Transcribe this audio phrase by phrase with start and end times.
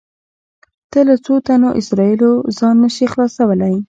[0.91, 3.75] ته له څو تنو اسرایلو ځان نه شې خلاصولی.